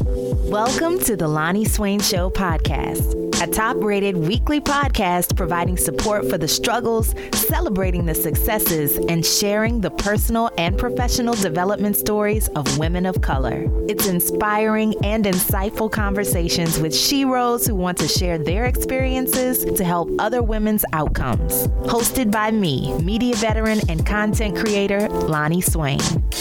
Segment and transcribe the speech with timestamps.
[0.00, 6.38] Welcome to the Lonnie Swain Show podcast, a top rated weekly podcast providing support for
[6.38, 13.06] the struggles, celebrating the successes, and sharing the personal and professional development stories of women
[13.06, 13.64] of color.
[13.88, 20.10] It's inspiring and insightful conversations with sheroes who want to share their experiences to help
[20.20, 21.66] other women's outcomes.
[21.88, 25.98] Hosted by me, media veteran and content creator Lonnie Swain.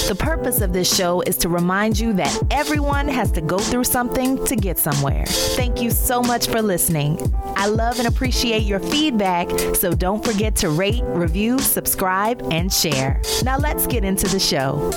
[0.07, 3.85] The purpose of this show is to remind you that everyone has to go through
[3.85, 5.25] something to get somewhere.
[5.25, 7.19] Thank you so much for listening.
[7.55, 13.21] I love and appreciate your feedback, so don't forget to rate, review, subscribe, and share.
[13.43, 14.91] Now let's get into the show.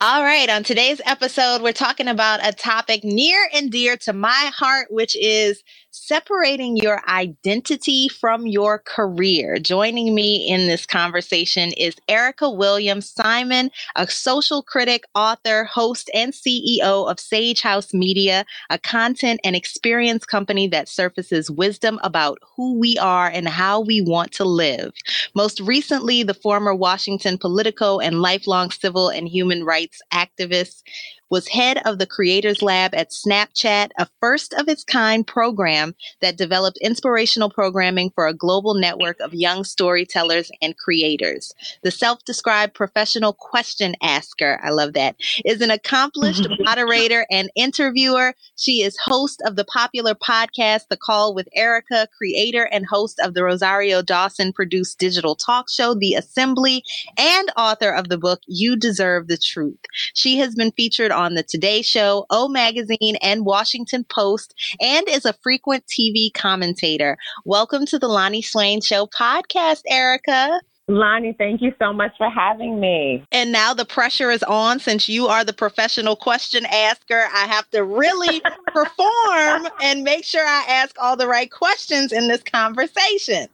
[0.00, 4.50] All right, on today's episode, we're talking about a topic near and dear to my
[4.54, 5.64] heart, which is
[6.08, 9.58] separating your identity from your career.
[9.58, 16.32] Joining me in this conversation is Erica Williams Simon, a social critic, author, host, and
[16.32, 22.78] CEO of Sage House Media, a content and experience company that surfaces wisdom about who
[22.78, 24.94] we are and how we want to live.
[25.34, 30.84] Most recently, the former Washington Politico and lifelong civil and human rights activist
[31.30, 36.36] was head of the Creators Lab at Snapchat, a first of its kind program that
[36.36, 41.52] developed inspirational programming for a global network of young storytellers and creators.
[41.82, 48.34] The self described professional question asker, I love that, is an accomplished moderator and interviewer.
[48.56, 53.34] She is host of the popular podcast, The Call with Erica, creator and host of
[53.34, 56.82] the Rosario Dawson produced digital talk show, The Assembly,
[57.16, 59.78] and author of the book, You Deserve the Truth.
[60.14, 65.24] She has been featured on The Today Show, O Magazine, and Washington Post, and is
[65.24, 67.16] a frequent TV commentator.
[67.44, 70.60] Welcome to the Lonnie Swain Show podcast, Erica.
[70.86, 73.24] Lonnie, thank you so much for having me.
[73.32, 77.24] And now the pressure is on since you are the professional question asker.
[77.34, 82.28] I have to really perform and make sure I ask all the right questions in
[82.28, 83.48] this conversation.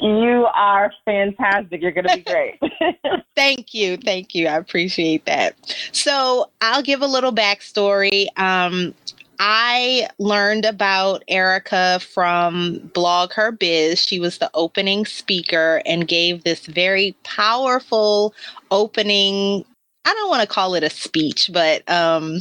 [0.00, 1.82] You are fantastic.
[1.82, 2.58] You're going to be great.
[3.36, 3.96] thank you.
[3.96, 4.46] Thank you.
[4.46, 5.54] I appreciate that.
[5.92, 8.26] So, I'll give a little backstory.
[8.38, 8.94] Um,
[9.42, 13.98] I learned about Erica from BlogHer Biz.
[13.98, 18.34] She was the opening speaker and gave this very powerful
[18.70, 19.64] opening.
[20.04, 22.40] I don't want to call it a speech, but um,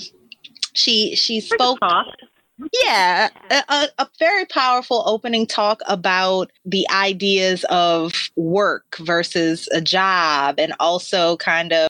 [0.74, 1.80] she she spoke.
[2.84, 10.60] Yeah, a, a, very powerful opening talk about the ideas of work versus a job,
[10.60, 11.88] and also kind of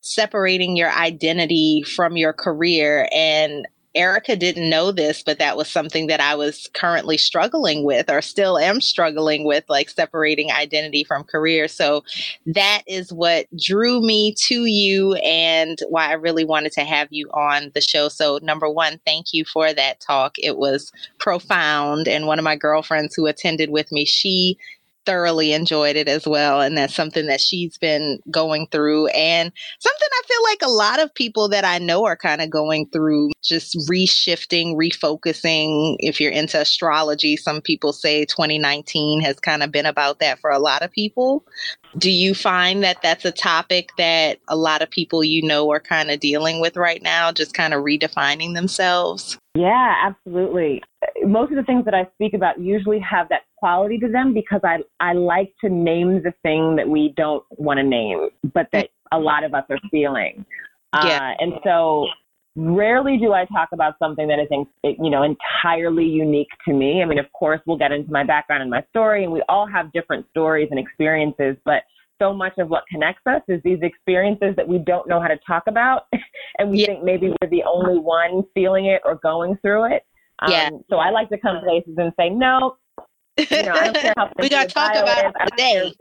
[0.00, 3.08] separating your identity from your career.
[3.14, 8.10] And Erica didn't know this, but that was something that I was currently struggling with
[8.10, 11.66] or still am struggling with, like separating identity from career.
[11.66, 12.04] So
[12.46, 17.28] that is what drew me to you and why I really wanted to have you
[17.30, 18.08] on the show.
[18.08, 20.34] So, number one, thank you for that talk.
[20.38, 22.06] It was profound.
[22.06, 24.56] And one of my girlfriends who attended with me, she
[25.06, 26.60] thoroughly enjoyed it as well.
[26.60, 31.00] And that's something that she's been going through and something I feel like a lot
[31.00, 35.96] of people that I know are kind of going through just reshifting, refocusing.
[35.98, 40.50] If you're into astrology, some people say 2019 has kind of been about that for
[40.50, 41.44] a lot of people.
[41.98, 45.80] Do you find that that's a topic that a lot of people you know are
[45.80, 49.38] kind of dealing with right now, just kind of redefining themselves?
[49.54, 50.82] Yeah, absolutely.
[51.24, 54.60] Most of the things that I speak about usually have that quality to them because
[54.64, 58.88] I, I like to name the thing that we don't want to name, but that
[59.12, 60.44] a lot of us are feeling.
[61.04, 61.34] Yeah.
[61.38, 62.08] Uh, and so
[62.56, 67.02] rarely do I talk about something that I think, you know, entirely unique to me.
[67.02, 69.66] I mean, of course, we'll get into my background and my story, and we all
[69.66, 71.84] have different stories and experiences, but
[72.20, 75.38] so much of what connects us is these experiences that we don't know how to
[75.46, 76.02] talk about,
[76.58, 76.86] and we yeah.
[76.86, 80.04] think maybe we're the only one feeling it or going through it.
[80.40, 80.70] Um, yeah.
[80.88, 82.76] So I like to come places and say, no,
[83.38, 85.92] you know, I don't care how we got to talk about it today.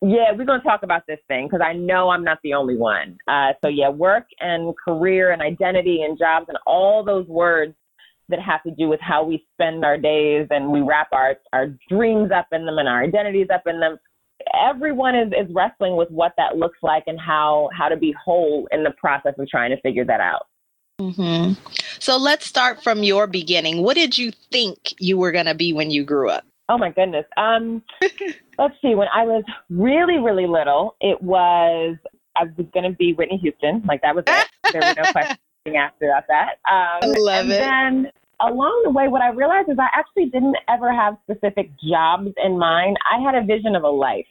[0.00, 2.76] Yeah, we're going to talk about this thing because I know I'm not the only
[2.76, 3.18] one.
[3.28, 7.74] Uh, so yeah, work and career and identity and jobs and all those words
[8.28, 11.66] that have to do with how we spend our days and we wrap our our
[11.88, 13.98] dreams up in them and our identities up in them
[14.54, 18.68] everyone is, is wrestling with what that looks like and how how to be whole
[18.72, 20.46] in the process of trying to figure that out.
[21.02, 21.54] Mm-hmm.
[21.98, 23.82] So let's start from your beginning.
[23.82, 26.44] What did you think you were going to be when you grew up?
[26.68, 27.24] Oh my goodness.
[27.36, 27.82] Um,
[28.58, 28.94] let's see.
[28.94, 31.96] When I was really really little, it was
[32.36, 33.82] I was going to be Whitney Houston.
[33.86, 34.48] Like that was it.
[34.72, 35.38] there were no questions
[35.76, 36.58] after about that.
[36.70, 37.58] Um, I love and it.
[37.58, 42.30] Then along the way, what I realized is I actually didn't ever have specific jobs
[42.42, 42.96] in mind.
[43.10, 44.26] I had a vision of a life,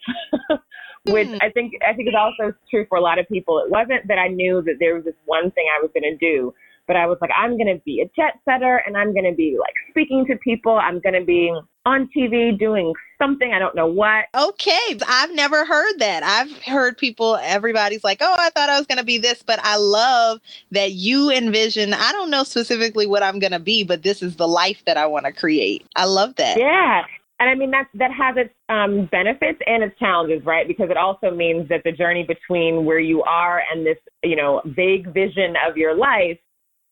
[1.04, 1.38] which mm.
[1.40, 3.58] I think I think is also true for a lot of people.
[3.58, 6.16] It wasn't that I knew that there was this one thing I was going to
[6.16, 6.54] do,
[6.86, 9.34] but I was like, I'm going to be a jet setter and I'm going to
[9.34, 10.78] be like speaking to people.
[10.78, 11.52] I'm going to be
[11.84, 13.52] on TV doing something.
[13.52, 14.26] I don't know what.
[14.34, 14.98] Okay.
[15.06, 16.22] I've never heard that.
[16.22, 19.58] I've heard people, everybody's like, oh, I thought I was going to be this, but
[19.62, 20.40] I love
[20.70, 24.36] that you envision, I don't know specifically what I'm going to be, but this is
[24.36, 25.84] the life that I want to create.
[25.96, 26.58] I love that.
[26.58, 27.02] Yeah.
[27.42, 30.68] And I mean, that, that has its um, benefits and its challenges, right?
[30.68, 34.62] Because it also means that the journey between where you are and this, you know,
[34.64, 36.38] vague vision of your life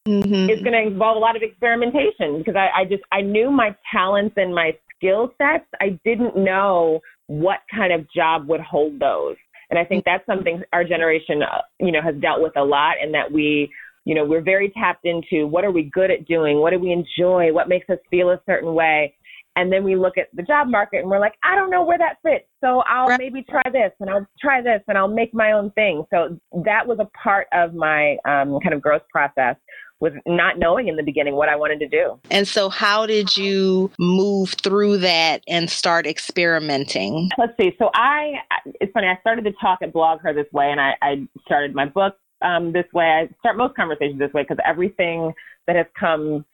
[0.08, 0.50] mm-hmm.
[0.50, 3.76] is going to involve a lot of experimentation because I, I just, I knew my
[3.93, 5.69] talents and my skill sets.
[5.81, 6.99] I didn't know
[7.29, 9.37] what kind of job would hold those.
[9.70, 12.96] And I think that's something our generation, uh, you know, has dealt with a lot
[13.00, 13.70] and that we,
[14.05, 16.58] you know, we're very tapped into what are we good at doing?
[16.58, 17.53] What do we enjoy?
[17.53, 19.14] What makes us feel a certain way?
[19.56, 21.99] And then we look at the job market and we're like, I don't know where
[21.99, 22.47] that fits.
[22.62, 23.19] So I'll right.
[23.19, 26.05] maybe try this and I'll try this and I'll make my own thing.
[26.11, 29.56] So that was a part of my um, kind of growth process
[30.00, 32.19] with not knowing in the beginning what I wanted to do.
[32.31, 37.31] And so, how did you move through that and start experimenting?
[37.37, 37.76] Let's see.
[37.79, 38.37] So, I,
[38.81, 41.85] it's funny, I started to talk at BlogHer this way, and I, I started my
[41.85, 43.05] book um, this way.
[43.05, 45.32] I start most conversations this way because everything
[45.67, 46.44] that has come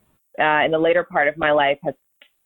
[0.41, 1.95] uh, in the later part of my life has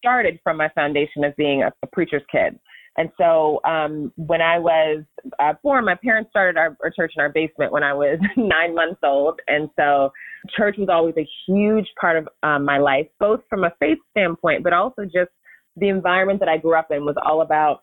[0.00, 2.58] started from my foundation of being a, a preacher's kid.
[2.96, 5.04] And so um, when I was
[5.38, 8.74] uh, born, my parents started our, our church in our basement when I was nine
[8.74, 9.40] months old.
[9.46, 10.10] And so
[10.56, 14.64] church was always a huge part of um, my life, both from a faith standpoint,
[14.64, 15.30] but also just
[15.76, 17.82] the environment that I grew up in was all about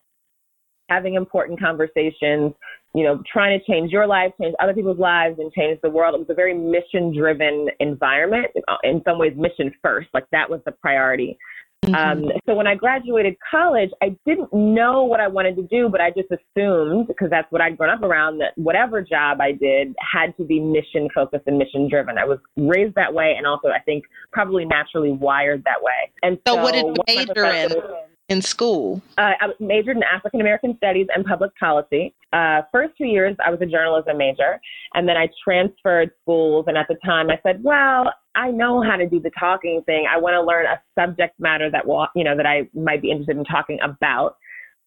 [0.89, 2.53] having important conversations,
[2.95, 6.15] you know, trying to change your life, change other people's lives, and change the world.
[6.15, 8.47] It was a very mission driven environment,
[8.83, 10.07] in some ways, mission first.
[10.13, 11.37] Like that was the priority.
[11.85, 11.95] Mm-hmm.
[11.95, 16.01] Um, so when I graduated college, I didn't know what I wanted to do, but
[16.01, 19.95] I just assumed because that's what I'd grown up around that whatever job I did
[20.00, 22.18] had to be mission focused and mission driven.
[22.18, 26.12] I was raised that way, and also I think probably naturally wired that way.
[26.24, 27.71] And so, so what did you major in?
[28.29, 29.01] In school?
[29.18, 32.13] Uh, I majored in African American Studies and Public Policy.
[32.33, 34.59] Uh, first two years, I was a journalism major,
[34.94, 36.65] and then I transferred schools.
[36.68, 40.06] And at the time, I said, "Well, I know how to do the talking thing.
[40.09, 43.12] I want to learn a subject matter that will, you know, that I might be
[43.12, 44.38] interested in talking about."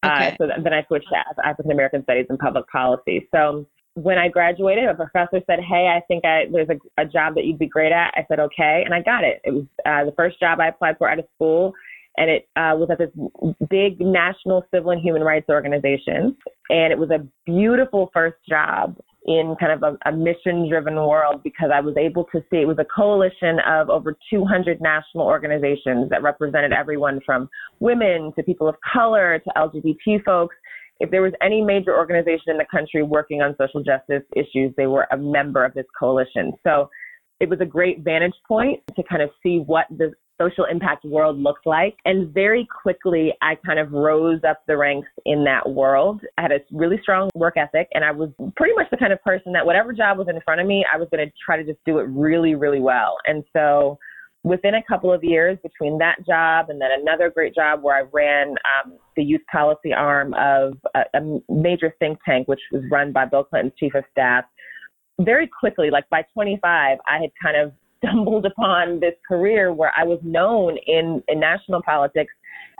[0.02, 0.28] Uh, okay.
[0.28, 3.28] Uh, so then I switched to African American Studies and Public Policy.
[3.34, 7.34] So when I graduated, a professor said, "Hey, I think I, there's a, a job
[7.36, 9.40] that you'd be great at." I said, "Okay," and I got it.
[9.44, 11.72] It was uh, the first job I applied for out of school
[12.20, 13.08] and it uh, was at this
[13.70, 16.36] big national civil and human rights organization.
[16.68, 21.42] And it was a beautiful first job in kind of a, a mission driven world
[21.42, 26.10] because I was able to see it was a coalition of over 200 national organizations
[26.10, 27.48] that represented everyone from
[27.80, 30.56] women to people of color to LGBT folks.
[31.00, 34.86] If there was any major organization in the country working on social justice issues, they
[34.86, 36.52] were a member of this coalition.
[36.64, 36.90] So
[37.40, 41.38] it was a great vantage point to kind of see what the social impact world
[41.38, 41.96] looked like.
[42.04, 46.20] And very quickly, I kind of rose up the ranks in that world.
[46.38, 49.22] I had a really strong work ethic, and I was pretty much the kind of
[49.22, 51.64] person that whatever job was in front of me, I was going to try to
[51.64, 53.16] just do it really, really well.
[53.26, 53.98] And so,
[54.42, 58.08] within a couple of years between that job and then another great job where I
[58.10, 63.12] ran um, the youth policy arm of a, a major think tank, which was run
[63.12, 64.44] by Bill Clinton's chief of staff,
[65.20, 67.72] very quickly, like by 25, I had kind of
[68.04, 72.32] stumbled upon this career where I was known in, in national politics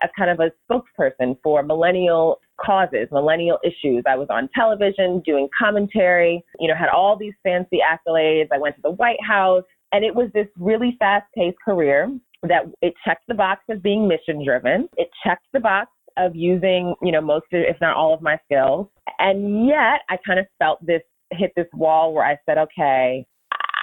[0.03, 4.03] as kind of a spokesperson for millennial causes, millennial issues.
[4.09, 8.49] I was on television doing commentary, you know, had all these fancy accolades.
[8.53, 12.11] I went to the White House, and it was this really fast paced career
[12.43, 14.89] that it checked the box of being mission driven.
[14.97, 18.89] It checked the box of using, you know, most if not all of my skills.
[19.19, 23.27] And yet I kind of felt this hit this wall where I said, okay,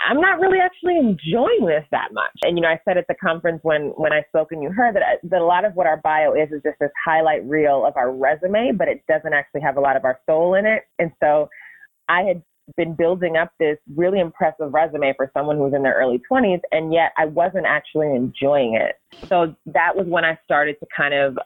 [0.07, 2.31] I'm not really actually enjoying this that much.
[2.43, 4.95] And you know, I said at the conference when when I spoke and you heard
[4.95, 7.85] that uh, that a lot of what our bio is is just this highlight reel
[7.85, 10.83] of our resume, but it doesn't actually have a lot of our soul in it.
[10.97, 11.49] And so,
[12.07, 12.41] I had
[12.75, 16.61] been building up this really impressive resume for someone who was in their early 20s,
[16.71, 18.95] and yet I wasn't actually enjoying it.
[19.27, 21.37] So that was when I started to kind of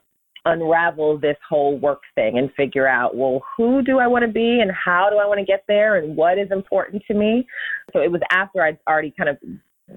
[0.46, 4.60] unravel this whole work thing and figure out, well, who do I want to be
[4.60, 7.46] and how do I want to get there and what is important to me.
[7.94, 9.38] So it was after I'd already kind of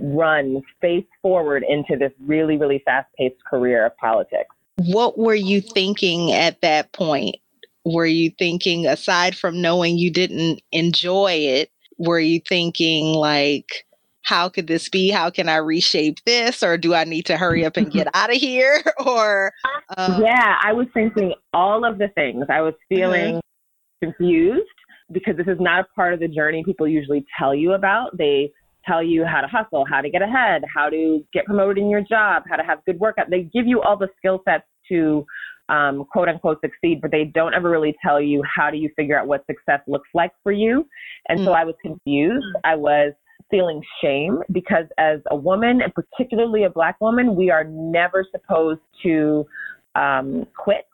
[0.00, 4.50] run face forward into this really, really fast paced career of politics.
[4.76, 7.36] What were you thinking at that point?
[7.84, 13.86] Were you thinking, aside from knowing you didn't enjoy it, were you thinking like,
[14.25, 15.11] how could this be?
[15.11, 16.62] How can I reshape this?
[16.62, 18.83] Or do I need to hurry up and get out of here?
[19.07, 19.52] or
[19.97, 20.23] um...
[20.23, 22.47] yeah, I was thinking all of the things.
[22.50, 24.11] I was feeling mm-hmm.
[24.11, 24.66] confused
[25.12, 28.16] because this is not a part of the journey people usually tell you about.
[28.16, 28.50] They
[28.87, 32.02] tell you how to hustle, how to get ahead, how to get promoted in your
[32.02, 33.31] job, how to have good workout.
[33.31, 35.25] They give you all the skill sets to
[35.69, 39.19] um, quote unquote succeed, but they don't ever really tell you how do you figure
[39.19, 40.87] out what success looks like for you.
[41.28, 41.45] And mm.
[41.45, 42.47] so I was confused.
[42.64, 43.12] I was
[43.50, 48.80] feeling shame because as a woman and particularly a black woman, we are never supposed
[49.02, 49.46] to
[49.94, 50.86] um, quit.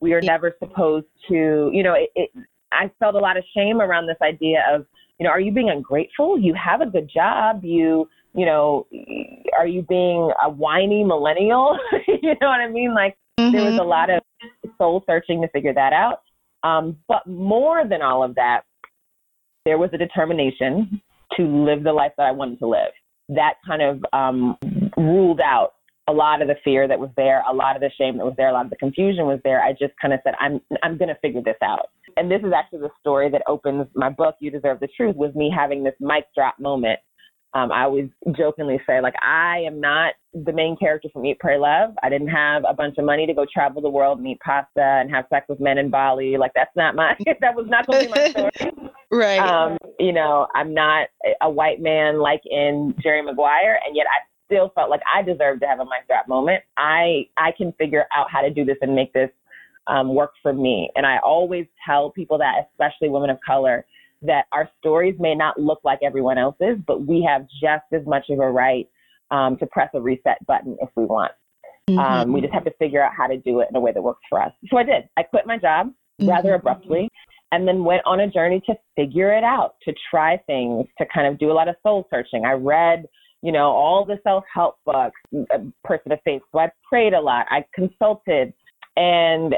[0.00, 2.30] We are never supposed to, you know, it, it,
[2.72, 4.86] I felt a lot of shame around this idea of,
[5.18, 6.38] you know, are you being ungrateful?
[6.38, 7.64] You have a good job.
[7.64, 8.86] You, you know,
[9.58, 11.78] are you being a whiny millennial?
[12.06, 12.94] you know what I mean?
[12.94, 13.52] Like mm-hmm.
[13.52, 13.88] there was a mm-hmm.
[13.88, 14.22] lot of
[14.76, 16.20] soul searching to figure that out.
[16.62, 18.62] Um, but more than all of that,
[19.64, 21.00] there was a determination
[21.36, 22.92] to live the life that I wanted to live.
[23.28, 24.56] That kind of um,
[24.96, 25.72] ruled out
[26.08, 28.34] a lot of the fear that was there, a lot of the shame that was
[28.36, 29.60] there, a lot of the confusion was there.
[29.60, 31.90] I just kind of said, I'm I'm going to figure this out.
[32.16, 35.34] And this is actually the story that opens my book, You Deserve the Truth, was
[35.34, 37.00] me having this mic drop moment
[37.54, 41.58] um, I always jokingly say, like, I am not the main character from Eat, Pray,
[41.58, 41.94] Love.
[42.02, 44.68] I didn't have a bunch of money to go travel the world and eat pasta
[45.00, 46.36] and have sex with men in Bali.
[46.36, 48.72] Like, that's not my, that was not going to be my story.
[49.10, 49.38] right.
[49.38, 51.08] Um, you know, I'm not
[51.40, 55.62] a white man like in Jerry Maguire, and yet I still felt like I deserved
[55.62, 56.62] to have a mic drop moment.
[56.76, 59.30] I, I can figure out how to do this and make this
[59.86, 60.90] um, work for me.
[60.96, 63.86] And I always tell people that, especially women of color,
[64.22, 68.24] that our stories may not look like everyone else's, but we have just as much
[68.30, 68.88] of a right
[69.30, 71.32] um, to press a reset button if we want.
[71.88, 71.98] Mm-hmm.
[71.98, 74.02] Um, we just have to figure out how to do it in a way that
[74.02, 74.52] works for us.
[74.70, 75.04] So I did.
[75.16, 75.88] I quit my job
[76.20, 76.28] mm-hmm.
[76.28, 77.08] rather abruptly
[77.52, 81.26] and then went on a journey to figure it out, to try things, to kind
[81.26, 82.44] of do a lot of soul searching.
[82.44, 83.06] I read,
[83.42, 85.20] you know, all the self help books,
[85.84, 86.42] person of faith.
[86.52, 87.46] So I prayed a lot.
[87.50, 88.52] I consulted
[88.96, 89.54] and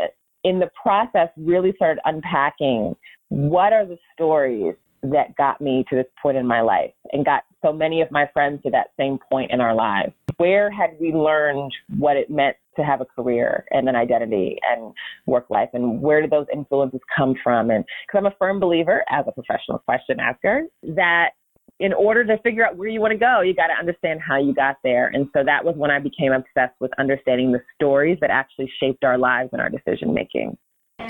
[0.48, 2.96] in the process really started unpacking
[3.28, 7.42] what are the stories that got me to this point in my life and got
[7.62, 10.12] so many of my friends to that same point in our lives?
[10.38, 14.92] Where had we learned what it meant to have a career and an identity and
[15.26, 15.68] work life?
[15.74, 17.70] And where did those influences come from?
[17.70, 21.30] And because I'm a firm believer, as a professional question asker, that
[21.80, 24.38] in order to figure out where you want to go, you got to understand how
[24.38, 25.08] you got there.
[25.08, 29.04] And so that was when I became obsessed with understanding the stories that actually shaped
[29.04, 30.56] our lives and our decision making.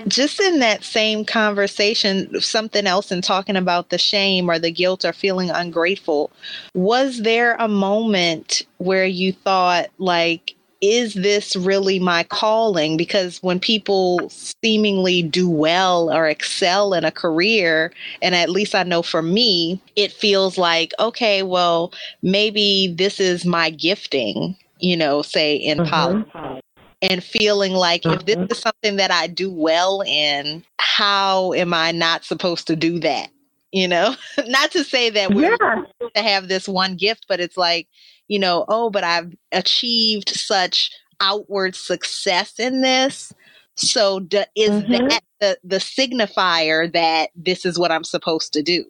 [0.06, 5.04] Just in that same conversation, something else in talking about the shame or the guilt
[5.04, 6.30] or feeling ungrateful,
[6.75, 12.97] was there a moment where you thought, like, is this really my calling?
[12.97, 17.92] Because when people seemingly do well or excel in a career,
[18.23, 21.92] and at least I know for me, it feels like, okay, well,
[22.23, 25.90] maybe this is my gifting, you know, say in mm-hmm.
[25.90, 26.62] politics.
[27.00, 28.18] And feeling like mm-hmm.
[28.18, 28.52] if this mm-hmm.
[28.52, 33.30] is something that I do well in, how am I not supposed to do that?
[33.72, 34.14] You know,
[34.46, 35.82] not to say that we're yeah.
[36.14, 37.88] to have this one gift, but it's like,
[38.26, 43.32] you know, oh, but I've achieved such outward success in this.
[43.76, 45.08] So d- is mm-hmm.
[45.08, 48.84] that the, the signifier that this is what I'm supposed to do?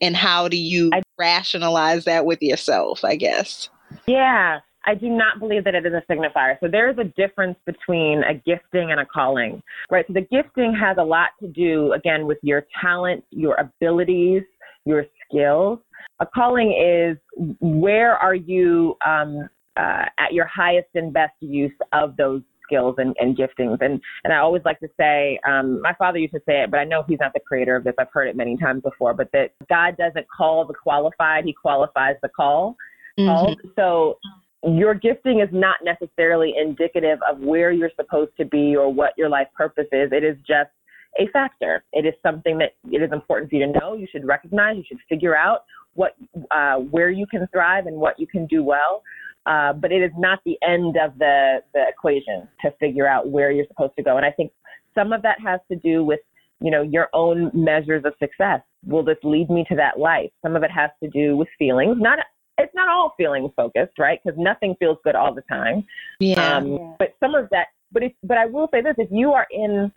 [0.00, 3.68] And how do you I, rationalize that with yourself, I guess?
[4.06, 4.60] Yeah,
[4.90, 6.58] I do not believe that it is a signifier.
[6.58, 10.04] So there is a difference between a gifting and a calling, right?
[10.08, 14.42] So the gifting has a lot to do, again, with your talent, your abilities,
[14.84, 15.78] your skills.
[16.18, 17.16] A calling is
[17.60, 23.14] where are you um, uh, at your highest and best use of those skills and,
[23.20, 23.78] and giftings.
[23.80, 26.78] And and I always like to say, um, my father used to say it, but
[26.78, 27.94] I know he's not the creator of this.
[27.96, 32.16] I've heard it many times before, but that God doesn't call the qualified; He qualifies
[32.22, 32.76] the call.
[33.18, 33.68] Mm-hmm.
[33.76, 34.18] So
[34.62, 39.28] your gifting is not necessarily indicative of where you're supposed to be or what your
[39.28, 40.10] life purpose is.
[40.12, 40.70] It is just
[41.18, 41.82] a factor.
[41.92, 43.94] It is something that it is important for you to know.
[43.94, 44.76] You should recognize.
[44.76, 45.64] You should figure out
[45.94, 46.14] what
[46.50, 49.02] uh, where you can thrive and what you can do well.
[49.46, 53.50] Uh, but it is not the end of the the equation to figure out where
[53.50, 54.16] you're supposed to go.
[54.16, 54.52] And I think
[54.94, 56.20] some of that has to do with
[56.60, 58.60] you know your own measures of success.
[58.86, 60.30] Will this lead me to that life?
[60.42, 61.96] Some of it has to do with feelings.
[61.98, 62.18] Not
[62.60, 64.20] it's not all feeling focused, right?
[64.22, 65.84] Because nothing feels good all the time.
[66.18, 66.56] Yeah.
[66.56, 67.68] Um, but some of that.
[67.92, 69.92] But if but I will say this: if you are in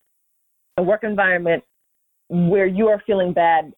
[0.77, 1.63] a work environment
[2.29, 3.74] where you are feeling bad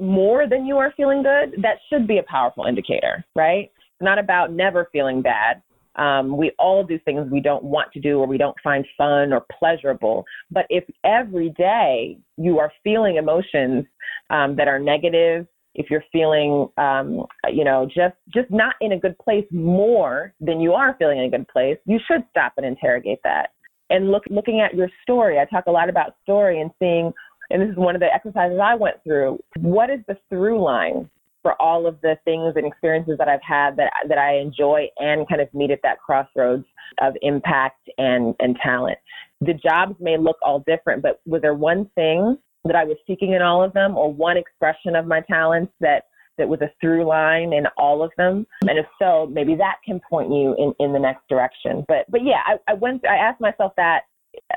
[0.00, 3.70] more than you are feeling good, that should be a powerful indicator, right?
[3.76, 5.62] It's not about never feeling bad.
[5.96, 9.32] Um, we all do things we don't want to do or we don't find fun
[9.32, 10.24] or pleasurable.
[10.50, 13.84] But if every day you are feeling emotions
[14.30, 18.98] um, that are negative, if you're feeling, um, you know, just just not in a
[18.98, 22.66] good place more than you are feeling in a good place, you should stop and
[22.66, 23.50] interrogate that.
[23.90, 27.12] And look, looking at your story, I talk a lot about story and seeing
[27.50, 29.38] and this is one of the exercises I went through.
[29.58, 31.10] What is the through line
[31.42, 35.28] for all of the things and experiences that I've had that that I enjoy and
[35.28, 36.64] kind of meet at that crossroads
[37.00, 38.98] of impact and and talent.
[39.40, 43.32] The jobs may look all different, but was there one thing that I was seeking
[43.32, 46.04] in all of them, or one expression of my talents that
[46.38, 48.46] that was a through line in all of them?
[48.62, 51.84] And if so, maybe that can point you in, in the next direction.
[51.88, 54.02] But but yeah, I, I went I asked myself that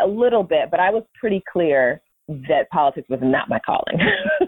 [0.02, 4.00] a little bit, but I was pretty clear that politics was not my calling.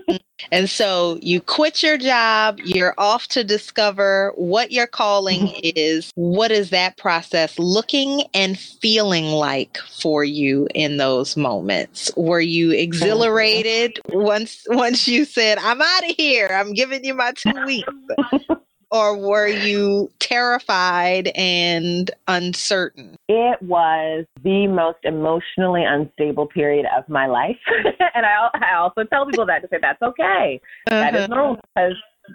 [0.52, 5.60] and so you quit your job, you're off to discover what your calling mm-hmm.
[5.76, 6.12] is.
[6.16, 12.12] What is that process looking and feeling like for you in those moments?
[12.16, 16.48] Were you exhilarated once once you said, "I'm out of here.
[16.52, 17.94] I'm giving you my 2 weeks."
[18.92, 23.16] or were you terrified and uncertain?
[23.28, 27.58] It was the most emotionally unstable period of my life.
[28.16, 30.60] and I, I also tell people that to say that's okay.
[30.88, 31.00] Uh-huh.
[31.00, 31.36] That is uh-huh.
[31.36, 31.94] normal because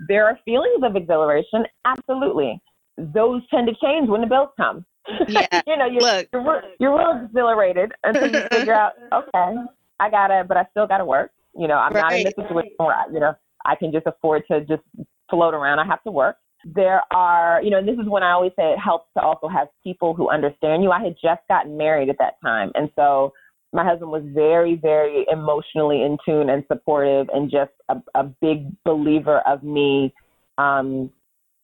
[0.08, 1.64] there are feelings of exhilaration.
[1.84, 2.60] Absolutely.
[2.96, 4.84] Those tend to change when the bills come.
[5.28, 5.46] Yeah.
[5.66, 6.28] you know, you're, Look.
[6.32, 9.56] You're, you're real exhilarated until you figure out, okay,
[9.98, 11.30] I got to, but I still got to work.
[11.56, 12.02] You know, I'm right.
[12.02, 14.82] not in a situation where, I, you know, I can just afford to just
[15.30, 15.78] float around.
[15.78, 16.36] I have to work.
[16.64, 19.48] There are, you know, and this is when I always say it helps to also
[19.48, 20.90] have people who understand you.
[20.90, 22.70] I had just gotten married at that time.
[22.74, 23.32] And so
[23.72, 28.66] my husband was very, very emotionally in tune and supportive and just a, a big
[28.84, 30.12] believer of me
[30.58, 31.10] um,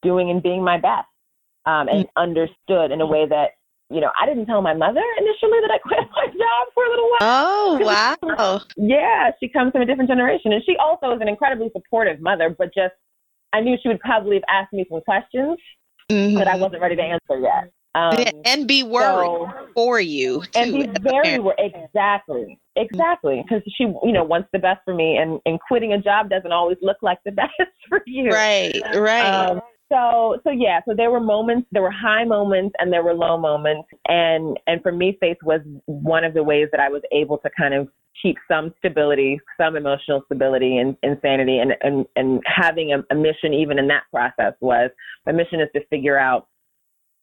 [0.02, 1.08] doing and being my best
[1.66, 2.23] um, and mm-hmm.
[2.23, 3.50] understood in a way that
[3.90, 6.90] you know, I didn't tell my mother initially that I quit my job for a
[6.90, 7.18] little while.
[7.20, 8.61] Oh, wow.
[8.76, 10.52] yeah, she comes from a different generation.
[10.52, 12.94] And she also is an incredibly supportive mother, but just
[13.53, 15.59] I knew she would probably have asked me some questions
[16.11, 16.37] mm-hmm.
[16.38, 17.71] that I wasn't ready to answer yet.
[17.95, 23.62] Um, and be worried so, for you too, and be very worried exactly exactly because
[23.75, 26.76] she you know wants the best for me and and quitting a job doesn't always
[26.83, 27.53] look like the best
[27.88, 32.25] for you right right um, so so yeah so there were moments there were high
[32.25, 33.88] moments and there were low moments.
[34.09, 37.50] And and for me faith was one of the ways that i was able to
[37.56, 37.89] kind of
[38.23, 43.17] keep some stability some emotional stability and, and sanity and and and having a, a
[43.17, 44.91] mission even in that process was
[45.26, 46.49] my mission is to figure out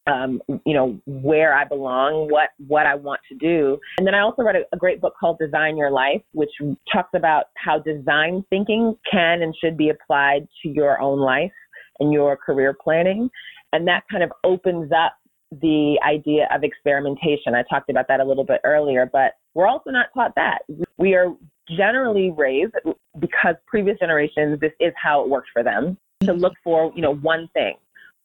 [0.08, 4.20] um, you know where I belong, what what I want to do, and then I
[4.20, 6.50] also read a, a, great book called Design Your Life, which
[6.92, 11.52] talks about how design thinking can and should be applied to your own life
[12.00, 13.30] in your career planning.
[13.72, 15.18] And that kind of opens up
[15.62, 17.54] the idea of experimentation.
[17.56, 20.60] I talked about that a little bit earlier, but we're also not taught that.
[20.98, 21.34] We are
[21.70, 22.74] generally raised
[23.20, 27.16] because previous generations, this is how it worked for them to look for, you know,
[27.16, 27.76] one thing.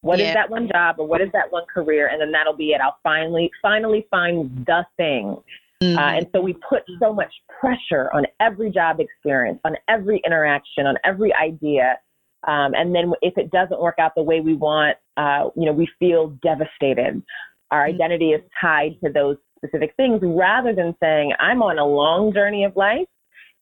[0.00, 0.28] What yeah.
[0.28, 2.08] is that one job or what is that one career?
[2.08, 2.80] And then that'll be it.
[2.80, 5.36] I'll finally, finally find the thing.
[5.82, 5.98] Mm-hmm.
[5.98, 10.86] Uh, and so we put so much pressure on every job experience, on every interaction,
[10.86, 11.98] on every idea
[12.46, 15.72] um, and then if it doesn't work out the way we want, uh, you know,
[15.72, 17.22] we feel devastated.
[17.70, 17.94] Our mm-hmm.
[17.94, 22.64] identity is tied to those specific things rather than saying, I'm on a long journey
[22.64, 23.06] of life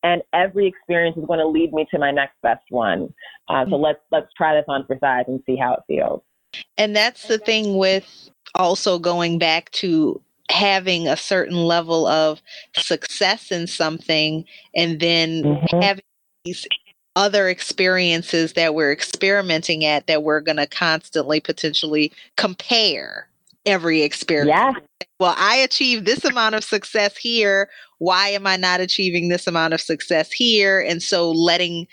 [0.03, 3.13] and every experience is going to lead me to my next best one.
[3.49, 3.83] Uh, so mm-hmm.
[3.83, 6.23] let's, let's try this on for size and see how it feels.
[6.77, 12.41] And that's the thing with also going back to having a certain level of
[12.77, 15.81] success in something and then mm-hmm.
[15.81, 16.05] having
[16.45, 16.67] these
[17.17, 23.27] other experiences that we're experimenting at that we're going to constantly potentially compare
[23.65, 24.49] every experience.
[24.49, 24.73] Yeah.
[25.19, 27.71] Well, I achieved this amount of success here.
[27.99, 30.81] Why am I not achieving this amount of success here?
[30.81, 31.89] And so letting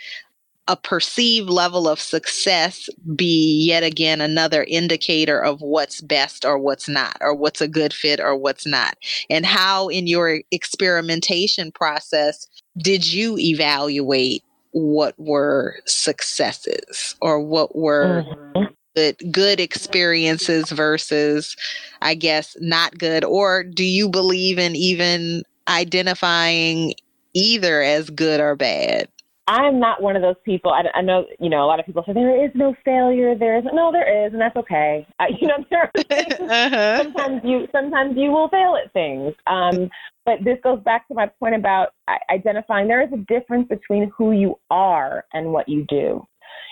[0.67, 6.87] a perceived level of success be yet again another indicator of what's best or what's
[6.87, 8.95] not, or what's a good fit or what's not.
[9.29, 18.25] And how, in your experimentation process, did you evaluate what were successes or what were
[18.27, 18.73] mm-hmm.
[18.95, 21.55] good, good experiences versus,
[22.01, 23.23] I guess, not good?
[23.23, 26.95] Or do you believe in even identifying
[27.33, 29.07] either as good or bad?
[29.47, 30.71] I'm not one of those people.
[30.71, 33.35] I, I know, you know, a lot of people say there is no failure.
[33.35, 35.05] There is no, there is, and that's okay.
[35.19, 37.03] I, you know, there uh-huh.
[37.03, 39.33] sometimes you sometimes you will fail at things.
[39.47, 39.89] Um,
[40.25, 41.89] but this goes back to my point about
[42.31, 46.25] identifying there is a difference between who you are and what you do.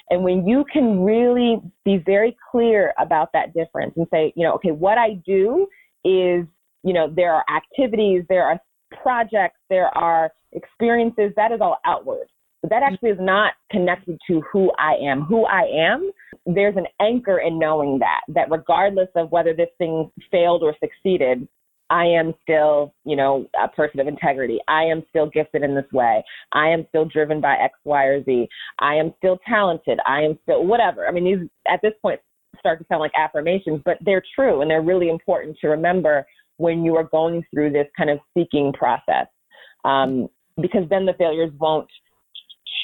[0.09, 4.53] And when you can really be very clear about that difference and say, you know,
[4.53, 5.67] okay, what I do
[6.05, 6.45] is,
[6.83, 8.59] you know, there are activities, there are
[9.01, 12.27] projects, there are experiences, that is all outward.
[12.61, 15.21] But that actually is not connected to who I am.
[15.21, 16.11] Who I am,
[16.45, 21.47] there's an anchor in knowing that, that regardless of whether this thing failed or succeeded,
[21.89, 24.59] I am still, you know, a person of integrity.
[24.67, 26.23] I am still gifted in this way.
[26.53, 28.47] I am still driven by X, Y, or Z.
[28.79, 29.99] I am still talented.
[30.07, 31.05] I am still whatever.
[31.05, 32.21] I mean, these at this point
[32.59, 36.25] start to sound like affirmations, but they're true and they're really important to remember
[36.57, 39.27] when you are going through this kind of seeking process.
[39.83, 40.29] Um,
[40.61, 41.87] because then the failures won't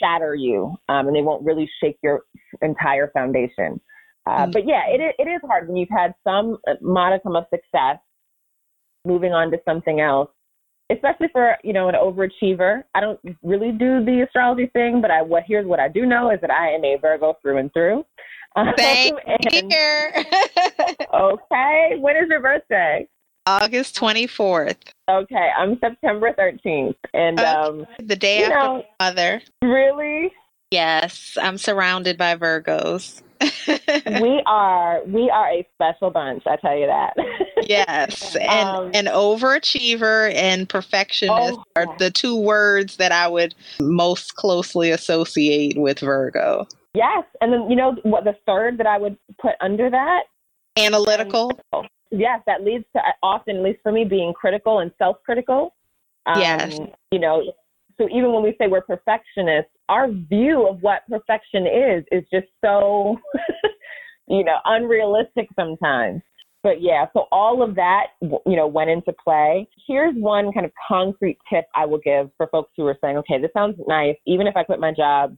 [0.02, 2.22] shatter you um, and they won't really shake your
[2.62, 3.80] entire foundation.
[4.26, 4.52] Uh, mm-hmm.
[4.52, 7.98] But yeah, it, it is hard when you've had some modicum of success
[9.06, 10.30] moving on to something else,
[10.92, 12.84] especially for, you know, an overachiever.
[12.94, 16.32] I don't really do the astrology thing, but I, what, here's what I do know
[16.32, 18.04] is that I am a Virgo through and through.
[18.78, 20.12] Thank and, here.
[21.14, 21.96] okay.
[22.00, 23.08] When is your birthday?
[23.48, 24.76] August 24th.
[25.10, 26.96] Okay, I'm September 13th.
[27.14, 27.50] And okay.
[27.50, 29.42] um, the day after know, mother.
[29.64, 30.34] Really?
[30.70, 33.22] Yes, I'm surrounded by Virgos.
[34.22, 37.14] we are we are a special bunch, I tell you that.
[37.64, 38.36] yes.
[38.42, 44.36] And um, an overachiever and perfectionist oh, are the two words that I would most
[44.36, 46.68] closely associate with Virgo.
[46.94, 47.24] Yes.
[47.40, 50.24] And then you know what the third that I would put under that?
[50.78, 51.58] Analytical.
[51.72, 55.76] Um, yes, that leads to often, at least for me, being critical and self-critical.
[56.26, 56.80] Um, yes.
[57.12, 57.44] You know,
[57.98, 62.48] so even when we say we're perfectionists, our view of what perfection is is just
[62.64, 63.18] so,
[64.28, 66.22] you know, unrealistic sometimes.
[66.64, 69.68] But yeah, so all of that, you know, went into play.
[69.88, 73.40] Here's one kind of concrete tip I will give for folks who are saying, okay,
[73.40, 74.16] this sounds nice.
[74.26, 75.38] Even if I quit my job,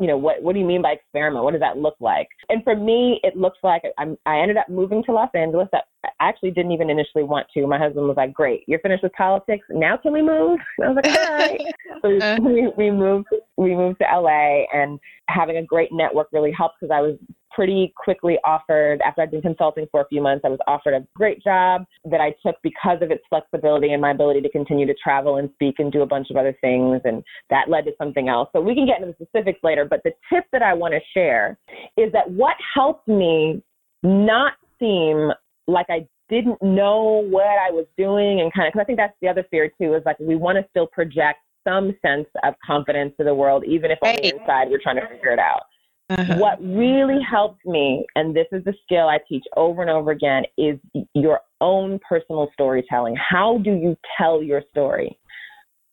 [0.00, 1.44] you know, what, what do you mean by experiment?
[1.44, 2.28] What does that look like?
[2.48, 5.68] And for me, it looks like I'm, I ended up moving to Los Angeles.
[5.70, 7.66] That I actually didn't even initially want to.
[7.66, 9.64] My husband was like, great, you're finished with politics.
[9.70, 10.58] Now can we move?
[10.78, 11.60] And I was like, all right.
[12.02, 12.38] so we, uh.
[12.40, 16.92] we, we moved, we moved to LA and having a great network really helped because
[16.92, 17.16] I was
[17.54, 21.06] pretty quickly offered, after I'd been consulting for a few months, I was offered a
[21.14, 24.94] great job that I took because of its flexibility and my ability to continue to
[25.02, 27.00] travel and speak and do a bunch of other things.
[27.04, 28.48] And that led to something else.
[28.52, 29.84] So we can get into the specifics later.
[29.84, 31.58] But the tip that I want to share
[31.96, 33.62] is that what helped me
[34.02, 35.30] not seem
[35.66, 39.16] like I didn't know what I was doing and kind of, because I think that's
[39.20, 43.14] the other fear too, is like we want to still project some sense of confidence
[43.18, 45.62] to the world, even if on the inside we're trying to figure it out.
[46.10, 46.36] Uh-huh.
[46.36, 50.44] What really helped me, and this is the skill I teach over and over again,
[50.58, 50.78] is
[51.14, 53.16] your own personal storytelling.
[53.16, 55.18] How do you tell your story?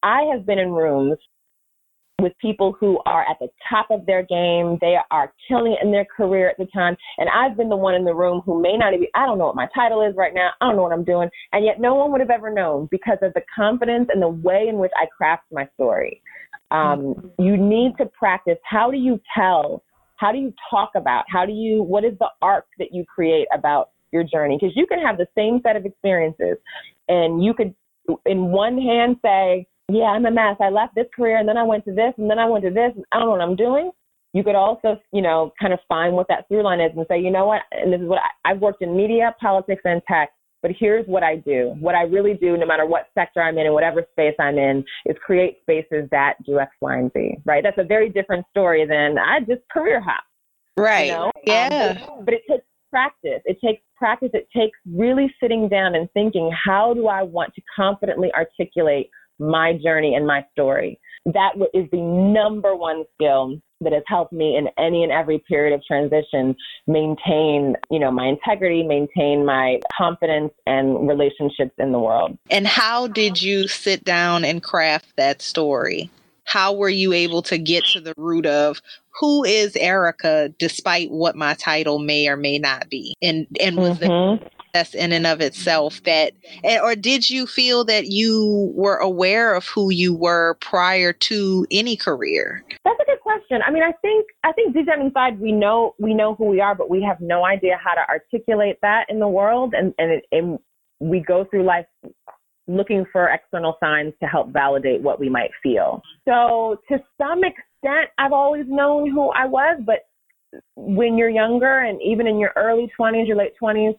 [0.03, 1.17] I have been in rooms
[2.19, 4.77] with people who are at the top of their game.
[4.81, 6.95] They are killing it in their career at the time.
[7.17, 9.47] And I've been the one in the room who may not even, I don't know
[9.47, 10.51] what my title is right now.
[10.59, 11.29] I don't know what I'm doing.
[11.53, 14.67] And yet no one would have ever known because of the confidence and the way
[14.67, 16.21] in which I craft my story.
[16.69, 17.43] Um, mm-hmm.
[17.43, 18.57] you need to practice.
[18.65, 19.83] How do you tell
[20.21, 21.25] how do you talk about?
[21.27, 24.57] How do you, what is the arc that you create about your journey?
[24.61, 26.57] Because you can have the same set of experiences
[27.09, 27.73] and you could,
[28.27, 30.57] in one hand, say, yeah, I'm a mess.
[30.61, 32.69] I left this career and then I went to this and then I went to
[32.69, 32.91] this.
[33.11, 33.89] I don't know what I'm doing.
[34.33, 37.19] You could also, you know, kind of find what that through line is and say,
[37.19, 40.29] you know what, and this is what I, I've worked in media, politics, and tech.
[40.61, 41.75] But here's what I do.
[41.79, 44.83] What I really do, no matter what sector I'm in and whatever space I'm in,
[45.05, 47.37] is create spaces that do X, Y, and Z.
[47.45, 47.63] Right?
[47.63, 50.23] That's a very different story than I just career hop.
[50.77, 51.07] Right.
[51.07, 51.25] You know?
[51.25, 51.97] Um, yeah.
[52.01, 53.41] Um, but, but it takes practice.
[53.45, 54.29] It takes practice.
[54.33, 59.79] It takes really sitting down and thinking, how do I want to confidently articulate my
[59.83, 60.99] journey and my story?
[61.25, 65.73] That is the number one skill that has helped me in any and every period
[65.73, 66.55] of transition
[66.87, 72.37] maintain, you know, my integrity, maintain my confidence and relationships in the world.
[72.49, 76.09] And how did you sit down and craft that story?
[76.45, 78.81] How were you able to get to the root of
[79.19, 83.15] who is Erica despite what my title may or may not be?
[83.21, 84.43] And and was mm-hmm.
[84.43, 86.33] the process in and of itself that
[86.81, 91.95] or did you feel that you were aware of who you were prior to any
[91.95, 92.63] career?
[92.83, 93.61] That's a good question.
[93.65, 96.61] I mean, I think I think deep down inside we know we know who we
[96.61, 100.11] are, but we have no idea how to articulate that in the world, and and,
[100.11, 100.59] it, and
[100.99, 101.85] we go through life
[102.67, 106.01] looking for external signs to help validate what we might feel.
[106.27, 110.05] So to some extent, I've always known who I was, but
[110.75, 113.95] when you're younger and even in your early 20s, your late 20s,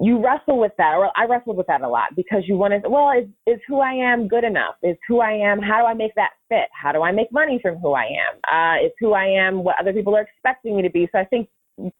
[0.00, 2.88] you wrestle with that, or I wrestled with that a lot because you want to,
[2.88, 4.76] well, is, is who I am good enough?
[4.82, 6.68] Is who I am, how do I make that fit?
[6.72, 8.38] How do I make money from who I am?
[8.52, 11.08] Uh, is who I am what other people are expecting me to be?
[11.12, 11.48] So I think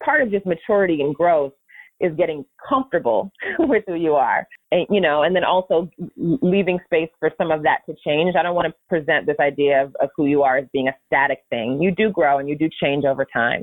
[0.03, 1.53] part of just maturity and growth
[2.01, 7.09] is getting comfortable with who you are and you know and then also leaving space
[7.19, 10.11] for some of that to change i don't want to present this idea of, of
[10.17, 13.05] who you are as being a static thing you do grow and you do change
[13.05, 13.63] over time